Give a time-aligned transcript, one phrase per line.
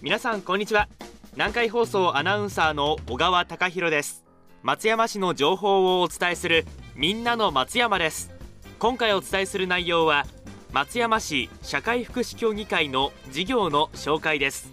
[0.00, 0.88] 皆さんこんにちは。
[1.32, 4.24] 南海放送アナウンサーの小川貴博です。
[4.62, 8.30] 松山市の情報をお伝えするみんなの松山です。
[8.78, 10.24] 今回お伝えする内容は
[10.72, 14.72] 松山市社会福祉協議会の事業の紹介です。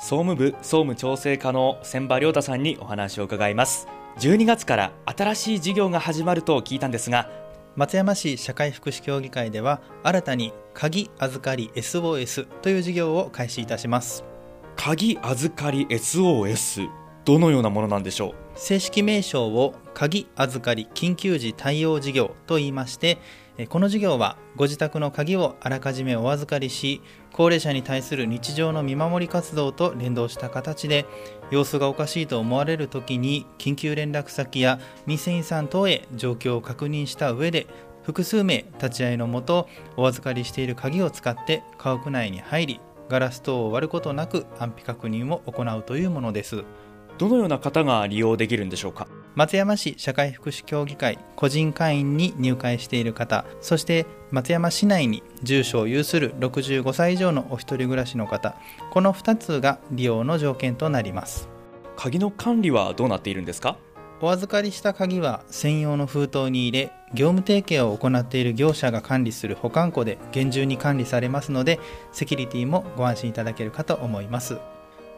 [0.00, 3.86] 総務部総務調整課の千葉亮太さんにお話を伺います。
[4.18, 7.30] 12月から新しい事業が始まると聞いたんですが
[7.74, 14.24] 松山市社会福祉協議会では新たに鍵預かり SOS という事業を開始いたします。
[14.76, 16.88] 鍵預かり SOS
[17.24, 18.34] どのようなものなんでしょう？
[18.54, 23.18] 正式名称を鍵預かり緊急時対応事業と言いまして
[23.68, 27.02] この事業はご自宅の鍵をあらかじめお預かりし
[27.32, 31.06] 高齢者に対する日常の見守り活動と連動した形で
[31.50, 37.66] 様子がおかしいと思われる時に緊急連絡先や店員さん等へ状況を確認した上で
[38.02, 46.64] 複数名立ち会いのもとお預かりしている鍵を使って家屋内に入りガラス等を割ることなく安否確認を行うというものです。
[47.18, 49.06] どのような方が利用できるんでしょうか？
[49.34, 58.54] 松山市社会福祉協議会個人会員に入会している方そして松山市内に住所を有する65歳以上のお一人暮らしの方
[58.90, 61.48] この2つが利用の条件となります。
[61.96, 63.76] 鍵の管理はどうなっているんですか？
[64.20, 71.80] お預かりした鍵は専用の封筒に入れ業務提携を行っている業者が管理する保管庫で厳重に管理されますので
[72.12, 74.58] セキュリティもご安心いただけるかと思います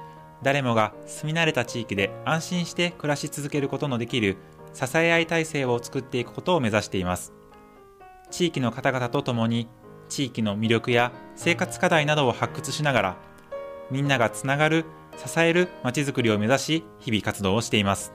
[0.43, 4.37] 誰もが住み慣れた地域で安心して暮らし続けることのできる
[4.71, 7.33] 支え合い体制を作っていくことを目指しています。
[8.29, 9.67] 地域の方々と共に
[10.09, 13.17] 地域の魅力や生活課題などを発掘しながら
[13.89, 14.85] みんながつながる
[15.17, 18.13] 支えるまちづくりを目指し日々活動をしています。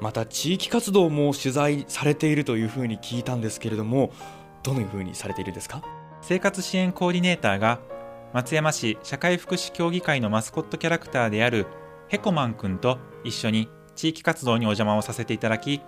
[0.00, 4.12] また地域活動も取材されているというふうに聞いたんですけれども
[4.62, 5.82] どのようにされているんですか？
[6.22, 7.80] 生活支援コーディネーターが
[8.32, 11.66] 松山市社会福祉協議会のマスコットキャラクターである
[12.06, 15.82] ヘコマンくんと一緒に地域活動にお邪魔をさせていただき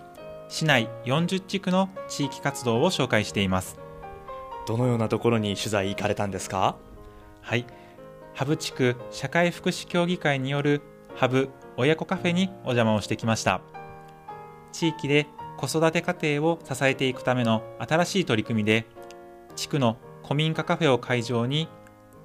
[0.49, 3.79] 市内40地区の地域活動を紹介しています。
[4.67, 6.77] どのようなところに取材行かれたんですか？
[7.41, 7.65] はい。
[8.35, 10.83] ハブ地区社会福祉協議会による
[11.15, 13.61] ハブ親子カフェにお邪魔をしてきました。
[14.73, 18.87] 地域で子育て家庭を支えていくための新しい取り組みで
[19.55, 21.69] 地区の古民家カフェを会場に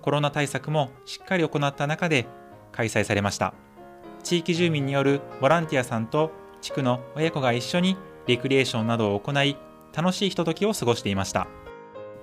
[0.01, 2.25] コロナ対策もしっかり行った中で
[2.71, 3.53] 開催されました。
[4.23, 9.57] 地域住民によるボランティアさんと地区の親子が一緒にレクリエーションなどを行い
[9.95, 11.47] 楽しいひとときを過ごしていました。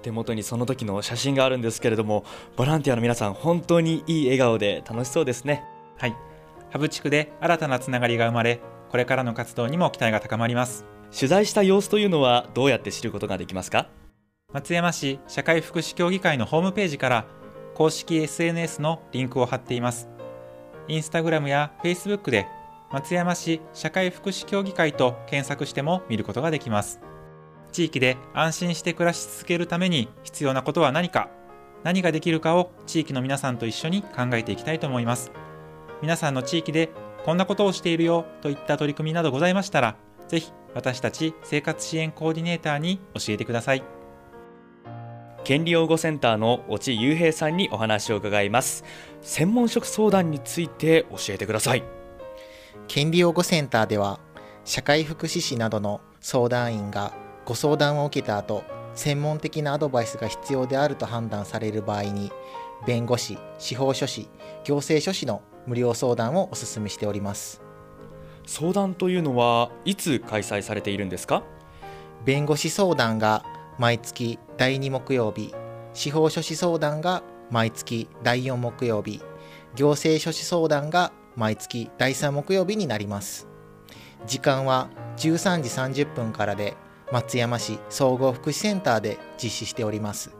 [0.02, 5.64] 手元にその時の写真があるんですけれどもボランティアの皆さん本当にいい笑顔で楽しそうですね。
[5.98, 6.16] はい。
[6.70, 8.60] ハブ地区で新たなつながりが生まれ
[8.90, 10.84] これからの活動にも期待が高まります。
[11.14, 13.88] 取材した様子というのはどうやって知ることができますか？
[14.56, 17.26] 松山市社会福祉協議会のホームページから
[17.74, 20.08] 公式 SNS のリンクを貼っています。
[20.88, 22.46] インスタグラムやフェイスブックで
[22.90, 27.02] 松山市社会福祉協議会と検索しても見ることができます。
[27.70, 31.28] 地域で安心して暮らし続けるために必要なことは何か
[31.84, 35.32] 何ができるかを地域の皆さんと一緒に考えていきたいと思います。
[36.00, 36.88] 皆さんの地域で
[37.26, 39.96] こんなことをしているよといった取り組みなどございましたら
[40.28, 43.95] ぜひ私たち生活支援コーディネーターに教えてください。
[45.46, 48.82] 権利擁護センターの越智雄平さんにお話を伺います。
[49.22, 51.84] 専門職相談について教えてください。
[52.88, 54.18] 権利擁護センターでは
[54.64, 57.12] 社会福祉士などの相談員が
[57.44, 58.64] ご相談を受けた後
[58.96, 62.32] 専門的なアドバイスが必要であると判断される場合に
[62.84, 64.28] 弁護士司法書士
[64.64, 67.62] 行政書士の無料相談をお勧めしております。
[68.48, 71.44] 相談というのはいつ開催されているんですか？
[72.24, 73.44] 弁護士相談が
[73.78, 75.54] 毎月第2木曜日。
[75.92, 79.20] 司法書士相談が毎月第4木曜日。
[79.74, 83.46] 行政書士相談が毎月第3木曜日になります。
[84.26, 84.88] 時間は
[85.18, 86.74] 13時30分からで
[87.12, 90.34] 松山市総合福祉センターで実施しております。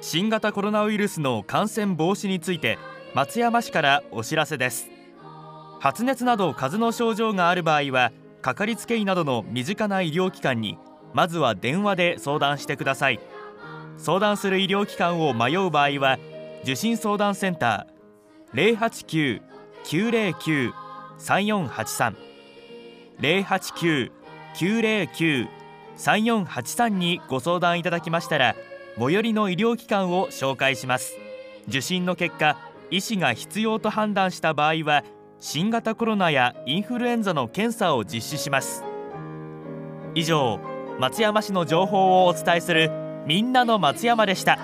[0.00, 2.78] 新型コロナウイルスの感染防止について
[3.14, 4.88] 松山市からお知らせです。
[5.80, 8.12] 発熱など風邪の症状がある場合は
[8.42, 10.78] かかりつけ医などの身近な医療機関に
[11.14, 13.18] まずは電話で相談してください。
[13.96, 16.18] 相談する医療機関を迷う場合は
[16.62, 18.78] 受診相談センター
[19.84, 22.14] 089-909-3483
[24.58, 28.56] 909-3483にご相談いただきましたら
[28.98, 31.16] 最寄りの医療機関を紹介します。
[31.68, 32.58] 受診の結果
[32.90, 35.04] 医師が必要と判断した場合は
[35.38, 38.82] 新型コロナやインフルエンザの検査を実施します。
[40.14, 40.58] 以上
[40.98, 42.90] 松山市の情報をお伝えする
[43.26, 44.58] みんなの松山でした。